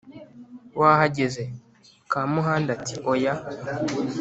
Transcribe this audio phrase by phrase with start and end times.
[0.79, 1.43] Wahageze?”
[2.11, 3.33] Kamuhanda ati: “Oya